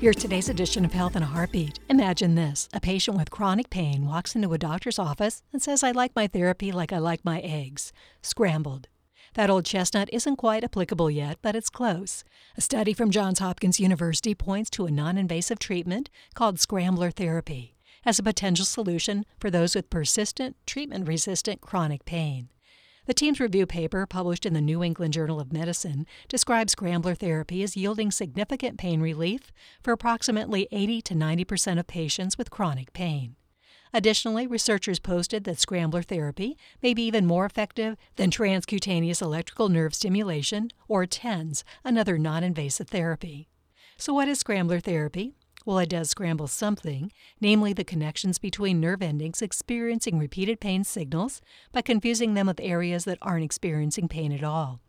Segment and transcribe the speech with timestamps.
[0.00, 1.80] Here's today's edition of Health in a Heartbeat.
[1.88, 5.90] Imagine this a patient with chronic pain walks into a doctor's office and says, I
[5.90, 8.86] like my therapy like I like my eggs scrambled.
[9.34, 12.22] That old chestnut isn't quite applicable yet, but it's close.
[12.56, 17.74] A study from Johns Hopkins University points to a non invasive treatment called scrambler therapy
[18.06, 22.50] as a potential solution for those with persistent, treatment resistant chronic pain.
[23.08, 27.62] The team's review paper, published in the New England Journal of Medicine, describes scrambler therapy
[27.62, 29.50] as yielding significant pain relief
[29.82, 33.36] for approximately 80 to 90 percent of patients with chronic pain.
[33.94, 39.94] Additionally, researchers posted that scrambler therapy may be even more effective than transcutaneous electrical nerve
[39.94, 43.48] stimulation, or TENS, another non invasive therapy.
[43.96, 45.37] So, what is scrambler therapy?
[45.68, 51.42] Well, it does scramble something, namely the connections between nerve endings experiencing repeated pain signals,
[51.72, 54.80] by confusing them with areas that aren't experiencing pain at all.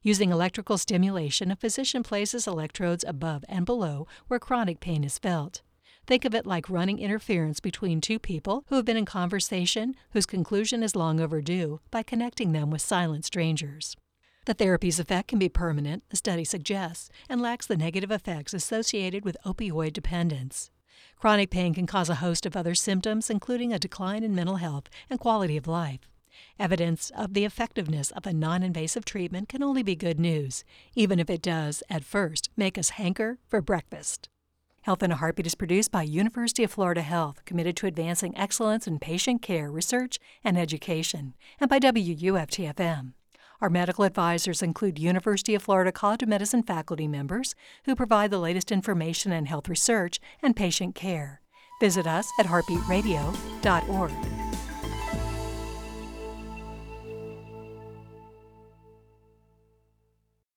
[0.00, 5.60] Using electrical stimulation, a physician places electrodes above and below where chronic pain is felt.
[6.06, 10.24] Think of it like running interference between two people who have been in conversation whose
[10.24, 13.98] conclusion is long overdue by connecting them with silent strangers.
[14.44, 19.24] The therapy's effect can be permanent, the study suggests, and lacks the negative effects associated
[19.24, 20.70] with opioid dependence.
[21.16, 24.88] Chronic pain can cause a host of other symptoms, including a decline in mental health
[25.08, 26.00] and quality of life.
[26.58, 30.64] Evidence of the effectiveness of a non invasive treatment can only be good news,
[30.96, 34.28] even if it does, at first, make us hanker for breakfast.
[34.80, 38.88] Health in a Heartbeat is produced by University of Florida Health, committed to advancing excellence
[38.88, 43.12] in patient care, research, and education, and by WUFTFM.
[43.62, 48.40] Our medical advisors include University of Florida College of Medicine faculty members who provide the
[48.40, 51.40] latest information in health research and patient care.
[51.80, 54.41] Visit us at heartbeatradio.org.